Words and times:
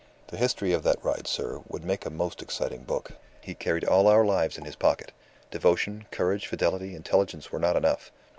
The 0.29 0.37
history 0.37 0.73
of 0.73 0.81
that 0.81 0.97
ride, 1.03 1.27
sir, 1.27 1.61
would 1.67 1.83
make 1.85 2.07
a 2.07 2.09
most 2.09 2.41
exciting 2.41 2.85
book. 2.85 3.11
He 3.39 3.53
carried 3.53 3.83
all 3.85 4.07
our 4.07 4.25
lives 4.25 4.57
in 4.57 4.65
his 4.65 4.75
pocket. 4.75 5.11
Devotion, 5.51 6.07
courage, 6.09 6.47
fidelity, 6.47 6.95
intelligence 6.95 7.51
were 7.51 7.59
not 7.59 7.75
enough. 7.75 8.11